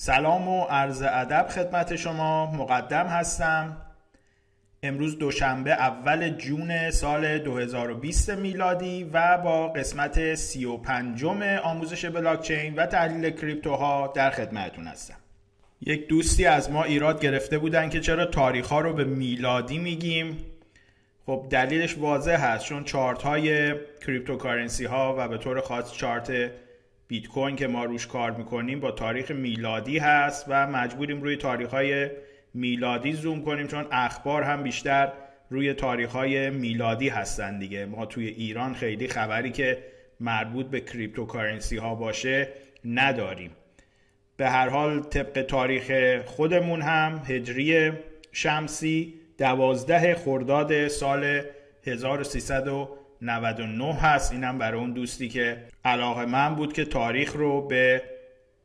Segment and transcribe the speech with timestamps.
[0.00, 2.46] سلام و عرض ادب خدمت شما.
[2.46, 3.76] مقدم هستم.
[4.82, 11.24] امروز دوشنبه اول جون سال 2020 میلادی و با قسمت 35
[11.62, 15.16] آموزش بلاکچین و تحلیل کریپتوها در خدمتتون هستم.
[15.80, 20.44] یک دوستی از ما ایراد گرفته بودن که چرا تاریخ ها رو به میلادی میگیم.
[21.26, 23.74] خب دلیلش واضح هست چون چارت های
[24.06, 26.50] cryptocurrency ها و به طور خاص چارت
[27.08, 31.70] بیت کوین که ما روش کار می‌کنیم با تاریخ میلادی هست و مجبوریم روی تاریخ
[31.70, 32.10] های
[32.54, 35.12] میلادی زوم کنیم چون اخبار هم بیشتر
[35.50, 37.86] روی تاریخ های میلادی هستن دیگه.
[37.86, 39.78] ما توی ایران خیلی خبری که
[40.20, 42.48] مربوط به cryptocurrency ها باشه
[42.84, 43.50] نداریم.
[44.36, 47.92] به هر حال طبق تاریخ خودمون هم هجری
[48.32, 51.42] شمسی دوازده خرداد سال
[51.86, 52.68] 1300
[53.22, 54.32] 99 هست.
[54.32, 58.02] اینم برای اون دوستی که علاقه من بود که تاریخ رو به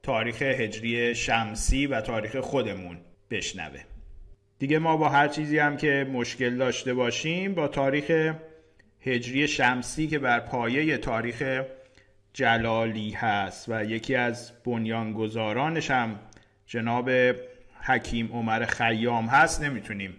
[0.04, 2.98] تاریخ هجری شمسی و تاریخ خودمون
[3.32, 3.80] بشنوه.
[4.60, 8.34] دیگه ما با هر چیزی هم که مشکل داشته باشیم با تاریخ
[9.02, 11.64] هجری شمسی که بر پایه تاریخ
[12.34, 16.20] جلالی هست و یکی از بنیانگذارانش هم
[16.66, 17.10] جناب
[17.82, 19.64] حکیم عمر خیام هست.
[19.64, 20.16] نمی‌تونیم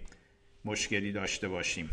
[0.65, 1.91] مشکلی داشته باشیم.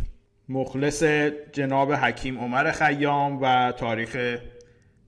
[0.52, 1.04] مخلص
[1.52, 4.38] جناب حکیم عمر خیام و تاریخ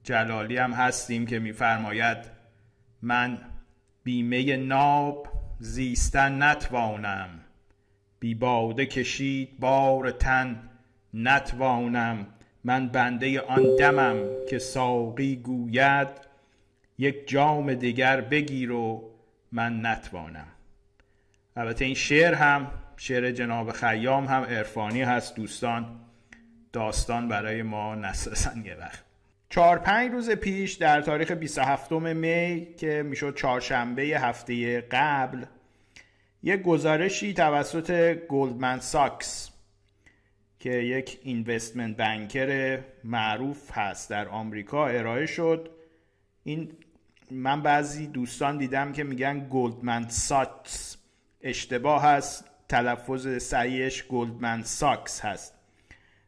[0.02, 2.18] جلالی هم هستیم که میفرماید
[3.02, 3.38] من
[4.04, 5.28] بیمه ناب
[5.58, 7.28] زیستن نتوانم
[8.20, 10.70] بی باده کشید بار تن
[11.14, 12.26] نتوانم
[12.64, 14.16] من بنده آن دمم
[14.48, 16.08] که ساقی گوید
[16.98, 19.10] یک جام دیگر بگیر و
[19.52, 20.46] من نتوانم.
[21.56, 26.00] البته این شعر هم شعر جناب خیام هم عرفانی هست دوستان.
[26.72, 29.04] داستان برای ما نسازن یه وقت.
[29.48, 35.44] چهار پنج روز پیش در تاریخ 27 می که می‌شد چهارشنبه هفته قبل
[36.42, 39.50] یک گزارشی توسط گلدمن ساکس
[40.58, 45.70] که یک اینوستمنت بنکر معروف هست در آمریکا ارائه شد.
[46.44, 46.72] این
[47.30, 50.96] من بعضی دوستان دیدم که میگن Goldman Sachs
[51.42, 55.54] اشتباه هست تلفظ صحیحش Goldman Sachs هست.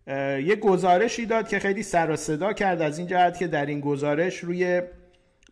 [0.07, 3.81] یه گزارشی داد که خیلی سر و صدا کرد از این جهت که در این
[3.81, 4.83] گزارش روی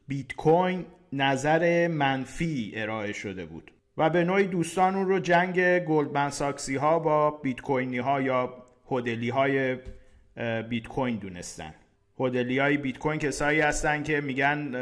[0.08, 6.30] بیت کوین نظر منفی ارائه شده بود و به نوعی دوستان اون رو جنگ Goldman
[6.30, 8.54] Sachs ی ها با بیت کوینی ها یا
[8.90, 9.76] hodler های
[10.68, 11.74] بیت کوین دونستن.
[12.20, 14.72] hodler های بیت کوین کسایی هستن که میگن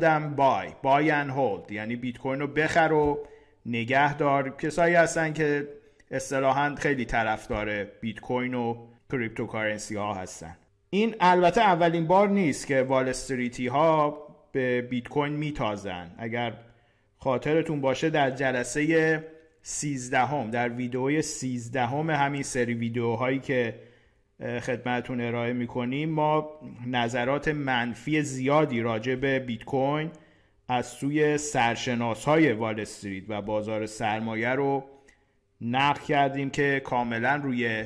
[0.00, 3.26] and buy buy and hold یعنی بیت کوین رو بخر و
[3.66, 5.68] نگه دار کسایی هستن که
[6.10, 10.56] اصطلاحا خیلی طرفدار بیت کوین و cryptocurrency ها هستن.
[10.90, 14.18] این البته اولین بار نیست که Wall Street ی ها
[14.52, 16.10] به بیت کوین میتازن.
[16.18, 16.52] اگر
[17.18, 19.24] خاطرتون باشه در جلسه
[19.62, 23.74] 13 هم در ویدئوی 13 هم همین سری ویدیوهایی که
[24.40, 26.50] خدمتون ارائه می‌کنیم ما
[26.86, 30.10] نظرات منفی زیادی راجع به بیت کوین
[30.70, 34.84] از سوی سرشناس های وال استریت و بازار سرمایه رو
[35.60, 37.84] نقل کردیم که کاملا روی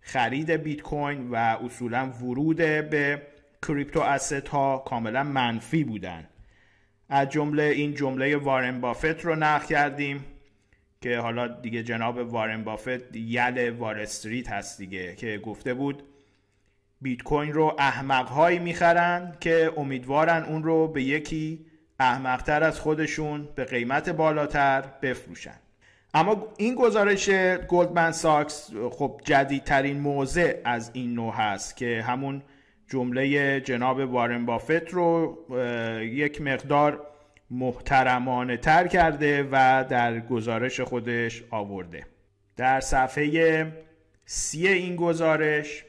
[0.00, 3.22] خرید بیت کوین و اصولا ورود به
[3.66, 6.28] کریپتو اسست ها کاملا منفی بودن.
[7.08, 10.24] از جمله این جمله وارن بافت رو نقل کردیم
[11.00, 16.02] که حالا دیگه جناب وارن بافت یل وال استریت هست دیگه که گفته بود
[17.00, 21.69] بیت کوین رو احمق هایی می‌خرن که امیدوارن اون رو به یکی
[22.00, 25.58] احمقتر از خودشون به قیمت بالاتر بفروشن.
[26.14, 27.30] اما این گزارش
[27.68, 32.42] گلدمن ساکس خب جدیدترین موضع از این نوع هست که همون
[32.88, 35.38] جمله جناب وارن بافت رو
[36.02, 37.06] یک مقدار
[37.50, 42.06] محترمانه تر کرده و در گزارش خودش آورده.
[42.56, 43.66] در صفحه
[44.24, 45.84] سی این گزارش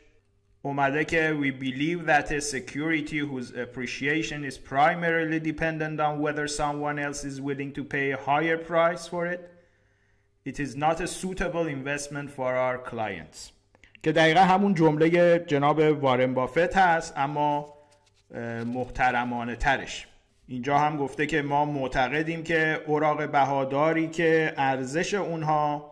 [0.61, 6.99] اومده که we believe that a security whose appreciation is primarily dependent on whether someone
[6.99, 9.41] else is willing to pay a higher price for it
[10.45, 13.51] it is not a suitable investment for our clients
[14.03, 17.73] که دقیقا همون جمله جناب وارن بافت هست اما
[18.65, 20.07] محترمانه ترش
[20.47, 25.91] اینجا هم گفته که ما معتقدیم که اوراق بهاداری که ارزش اونها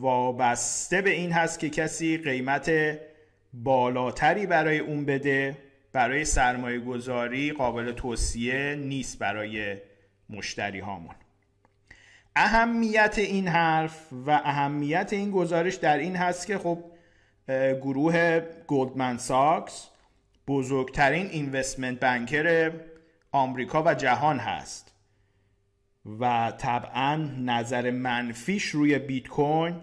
[0.00, 2.70] وابسته به این هست که کسی قیمت
[3.52, 5.56] بالاتری برای اون بده
[5.92, 9.76] برای سرمایه گذاری قابل توصیه نیست برای
[10.30, 11.14] مشتری هامون
[12.36, 16.84] اهمیت این حرف و اهمیت این گزارش در این هست که خب
[17.82, 19.88] گروه گلدمن ساکس
[20.48, 22.72] بزرگترین اینوستمنت بنکر
[23.32, 24.94] آمریکا و جهان هست
[26.20, 29.74] و طبعا نظر منفیش روی بیت کوین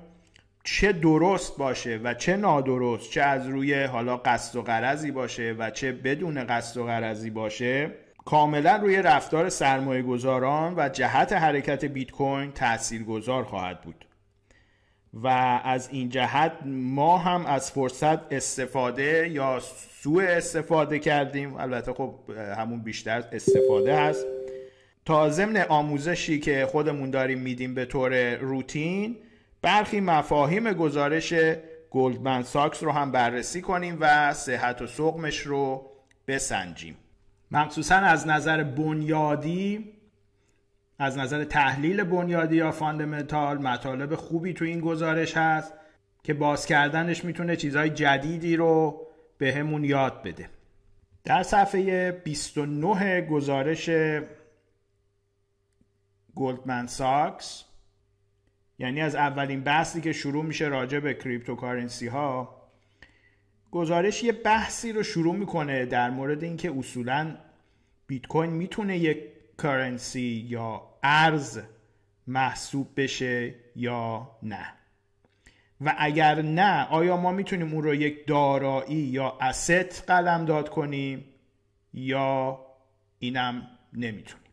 [0.67, 5.69] چه درست باشه و چه نادرست چه از روی حالا قصد و قرضی باشه و
[5.69, 7.91] چه بدون قصد و قرضی باشه
[8.25, 14.05] کاملا روی رفتار سرمایه گذاران و جهت حرکت بیت کوین تأثیر گذار خواهد بود.
[15.13, 15.27] و
[15.63, 19.59] از این جهت ما هم از فرصت استفاده یا
[20.01, 21.55] سوء استفاده کردیم.
[21.55, 22.15] البته خب
[22.57, 24.25] همون بیشتر استفاده هست.
[25.05, 29.15] تا ضمن آموزشی که خودمون داریم میدیم به طور روتین
[29.65, 31.33] برخی مفاهیم گزارش
[31.91, 35.91] Goldman Sachs رو هم بررسی کنیم و صحت و سقمش رو
[36.27, 36.97] بسنجیم.
[37.51, 39.93] مخصوصا از نظر بنیادی
[40.99, 45.73] از نظر تحلیل بنیادی یا fundamental مطالب خوبی تو این گزارش هست
[46.23, 49.07] که باز کردنش می‌تونه چیزهای جدیدی رو
[49.37, 50.49] به همون یاد بده.
[51.23, 53.89] در صفحه 29 گزارش
[56.35, 57.65] گلدمن ساکس
[58.79, 62.61] یعنی از اولین بحثی که شروع میشه راجع به cryptocurrency ها
[63.71, 67.37] گزارش یه بحثی رو شروع می‌کنه در مورد اینکه اصولا
[68.07, 69.17] بیت کوین می‌تونه یک
[69.57, 71.59] currency یا ارز
[72.27, 74.73] محسوب بشه یا نه.
[75.81, 81.25] و اگر نه آیا ما می‌تونیم اون رو یک دارایی یا اسست قلم داد کنیم
[81.93, 82.59] یا
[83.19, 84.44] اینم نمی‌تونیم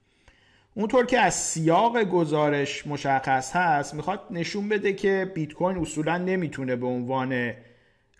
[0.74, 6.76] اونطور که از سیاق گزارش مشخص هست می‌خواد نشون بده که بیت کوین اصولا نمی‌تونه
[6.76, 7.52] به عنوان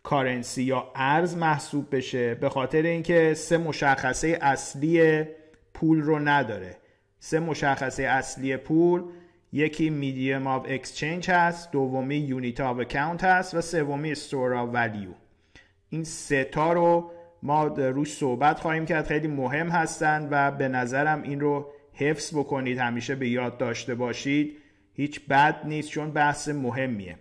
[0.03, 5.25] کارنسی یا ارز محسوب بشه به خاطر اینکه سه مشخصه اصلی
[5.75, 6.77] پول رو نداره.
[7.19, 9.03] سه مشخصه اصلی پول
[9.53, 15.11] یکی medium of exchange هست دومی unit of account هست و سومی store of value
[15.91, 17.11] این سه تا رو
[17.43, 22.79] ما روش صحبت خواهیم کرد خیلی مهم هستند و به نظرم این رو حفظ بکنید
[22.79, 24.57] همیشه به یاد داشته باشید.
[24.95, 27.17] هیچ بد نیست چون بحث مهمیه.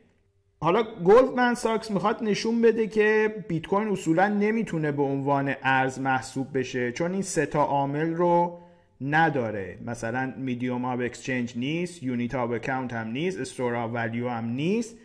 [0.61, 6.57] حالا گلدمن ساکس می‌خواد نشون بده که بیت کوین اصولا نمی‌تونه به عنوان ارز محسوب
[6.57, 8.59] بشه چون این سه تا عامل رو
[9.01, 9.77] نداره.
[9.85, 14.97] مثلا medium of exchange نیست unit of account هم نیست store of value هم نیست.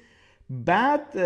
[0.51, 1.19] بعد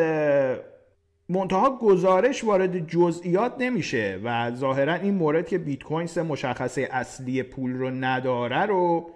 [1.31, 7.43] منتها گزارش وارد جزئیات نمیشه و ظاهرا این مورد که بیت کوین سه مشخصه اصلی
[7.43, 9.11] پول رو نداره رو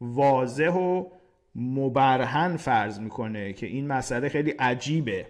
[0.00, 1.04] واضح و
[1.54, 5.26] مبرهن فرض می‌کنه که این مسئله خیلی عجیبه.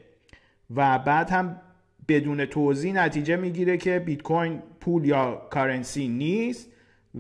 [0.77, 1.61] و بعد هم
[2.09, 6.71] بدون توضیح نتیجه می‌گیره که بیت کوین پول یا currency نیست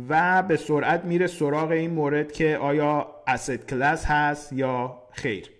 [0.08, 5.57] و به سرعت میره سراغ این مورد که آیا اسید کلاس هست یا خیر.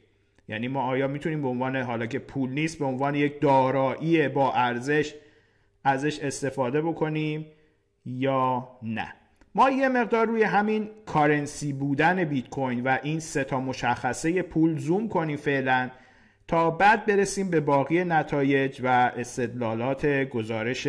[0.48, 4.52] یعنی ما آیا می‌تونیم به عنوان حالا که پول نیست به عنوان یک دارایی با
[4.52, 5.14] ارزش
[5.84, 7.46] ازش استفاده بکنیم
[8.04, 9.12] یا نه؟
[9.54, 14.78] ما یه مقدار روی همین کارنسی بودن بیت کوین و این سه تا مشخصه پول
[14.78, 15.90] زوم کنیم فعلا
[16.48, 20.88] تا بعد برسیم به باقی نتایج و استدلالات گزارش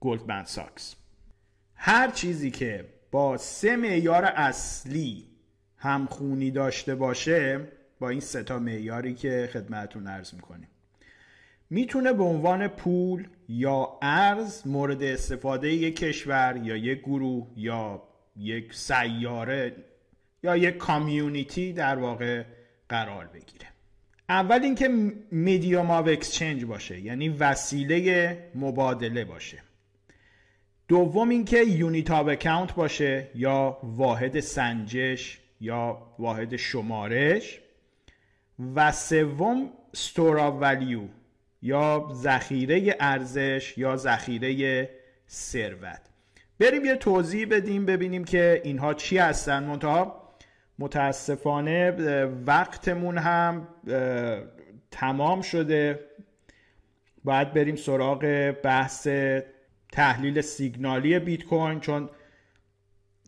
[0.00, 0.96] گلدمن ساکس.
[1.74, 5.24] هر چیزی که با سه معیار اصلی
[5.76, 7.60] همخونی داشته باشه
[8.00, 10.68] با این سه تا معیاری که خدمتتون عرض می‌کنیم.
[11.70, 18.02] می‌تونه به عنوان پول یا ارز مورد استفاده یک کشور یا یک گروه یا
[18.36, 19.76] یک سیاره
[20.42, 22.44] یا یک کامیونیتی در واقع
[22.88, 23.66] قرار بگیره.
[24.28, 24.88] اول اینکه
[25.30, 29.58] medium of exchange باشه یعنی وسیله مبادله باشه.
[30.88, 37.60] دوم اینکه unit of account باشه یا واحد سنجش یا واحد شمارش.
[38.74, 41.02] و سوم store of value
[41.62, 44.90] یا ذخیره ارزش یا ذخیره
[45.28, 46.00] ثروت.
[46.58, 49.64] بریم یه توضیح بدیم ببینیم که اینها چی هستن.
[49.64, 50.32] منتها
[50.78, 51.90] متاسفانه
[52.46, 53.68] وقتمون هم
[54.90, 56.00] تمام شده.
[57.24, 59.08] باید بریم سراغ بحث
[59.92, 62.10] تحلیل سیگنالی بیت کوین چون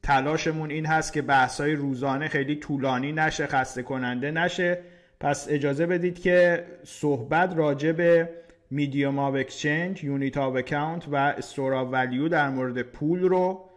[0.02, 4.78] تلاشمون این هست که بحث های روزانه خیلی طولانی نشه خسته کننده نشه.
[5.20, 8.28] پس اجازه بدید که صحبت راجع به
[8.70, 13.70] medium of exchange unit of account و store of value در مورد پول رو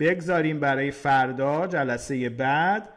[0.00, 2.88] بگذاریم برای فردا جلسه بعد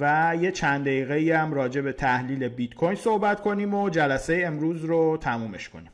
[0.00, 4.84] و یه چند دقیقه هم راجع به تحلیل بیت کوین صحبت کنیم و جلسه امروز
[4.84, 5.90] رو تمومش کنیم.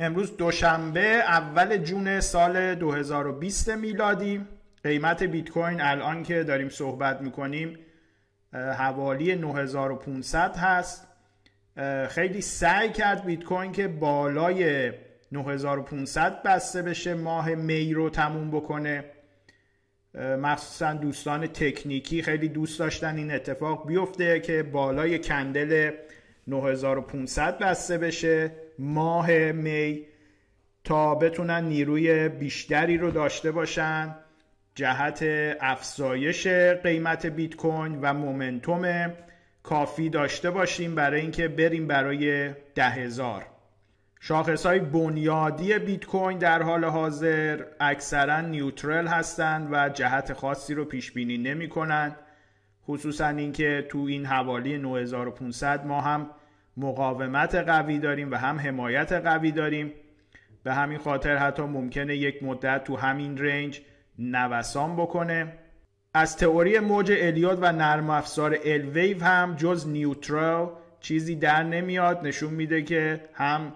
[0.00, 4.40] امروز دوشنبه اول جون سال 2020 میلادی.
[4.84, 7.78] قیمت بیت کوین الان که داریم صحبت می‌کنیم
[8.52, 11.06] حوالی 9500 هست.
[12.08, 14.92] خیلی سعی کرد بیت کوین که بالای
[15.32, 19.04] 9500 بسته بشه ماه می رو تموم بکنه.
[20.14, 25.90] مخصوصا دوستان تکنیکی خیلی دوست داشتن این اتفاق بیفته که بالای کندل
[26.46, 30.06] 9500 بسته بشه ماه می
[30.84, 34.16] تا بتونن نیروی بیشتری رو داشته باشن.
[34.74, 35.24] جهت
[35.60, 36.46] افزایش
[36.82, 39.12] قیمت بیت کوین و مومنتوم
[39.62, 43.46] کافی داشته باشیم برای اینکه بریم برای ده هزار.
[44.20, 50.84] شاخص های بنیادی بیت کوین در حال حاضر اکثرا نیوترل هستند و جهت خاصی رو
[50.84, 52.16] پیش بینی نمی کنند
[52.86, 56.30] خصوصا اینکه تو این حوالی 9500 ما هم
[56.76, 59.92] مقاومت قوی داریم و هم حمایت قوی داریم.
[60.62, 63.80] به همین خاطر حتی ممکنه یک مدت تو همین رنج
[64.20, 65.52] نوسان بکنه.
[66.14, 72.26] از تئوری موج الیاد و نرم افزار الویو هم جز نیوترال چیزی در نمیاد.
[72.26, 73.72] نشون میده که هم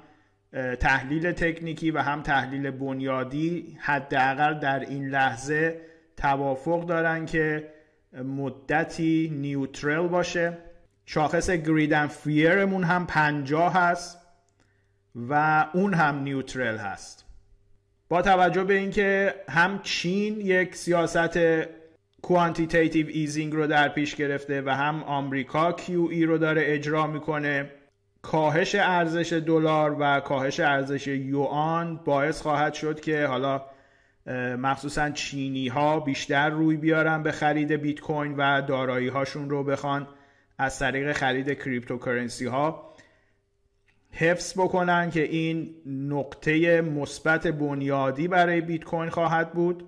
[0.81, 5.81] تحلیل تکنیکی و هم تحلیل بنیادی حداقل در این لحظه
[6.17, 7.69] توافق دارن که
[8.13, 10.59] مدتی neutral باشه.
[11.07, 14.19] شاخص greed and fear مون هم 50 هست
[15.15, 17.24] و اون هم neutral هست.
[18.15, 21.39] با توجه به اینکه هم چین یک سیاست
[22.23, 27.71] quantitative easing رو در پیش گرفته و هم آمریکا QE رو داره اجرا می‌کنه
[28.23, 33.63] کاهش ارزش دلار و کاهش ارزش یوان باعث خواهد شد که حالا
[34.59, 40.09] مخصوصا چینی ها بیشتر روی بیارن به خرید بیت کوین و دارایی هاشون رو بخوان
[40.59, 42.94] از طریق خرید cryptocurrency ها
[44.17, 49.85] حفظ بکنن که این نقطه مثبت بنیادی برای بیت کوین خواهد بود.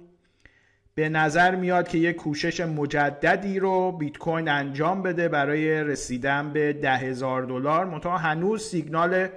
[0.95, 6.73] به نظر میاد که یک کوشش مجددی رو بیت کوین انجام بده برای رسیدن به
[6.73, 7.85] ده هزار دلار.
[7.85, 9.28] منتها هنوز سیگنال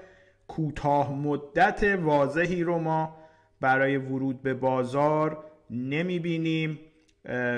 [0.48, 3.16] کوتاه مدت واضحی رو ما
[3.62, 6.80] برای ورود به بازار نمی بینیم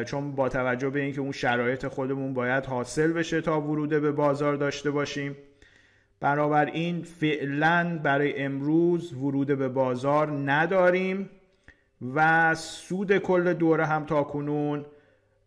[0.06, 4.56] چون با توجه به اینکه اون شرایط خودمون باید حاصل بشه تا ورود به بازار
[4.56, 5.36] داشته باشیم.
[6.24, 11.30] این فعلا برای امروز ورود به بازار نداریم
[12.14, 14.86] و سود کل دوره هم تا کنون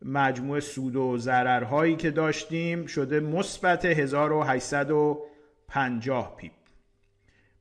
[0.03, 6.53] مجموع سود و ضررهایی که داشتیم شده مثبت 1850 پیپ.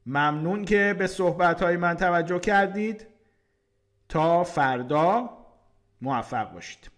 [0.06, 3.08] ممنون که به صحبت های من توجه کردید.
[4.10, 5.30] تا فردا
[6.02, 6.93] موفق باشید.